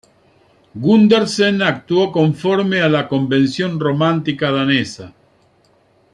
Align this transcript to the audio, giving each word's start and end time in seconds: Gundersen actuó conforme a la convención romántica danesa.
Gundersen 0.73 1.61
actuó 1.61 2.11
conforme 2.11 2.81
a 2.81 2.89
la 2.89 3.07
convención 3.07 3.79
romántica 3.79 4.49
danesa. 4.49 5.13